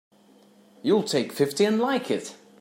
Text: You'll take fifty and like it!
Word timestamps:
You'll 0.81 1.03
take 1.03 1.31
fifty 1.31 1.63
and 1.63 1.79
like 1.79 2.09
it! 2.09 2.35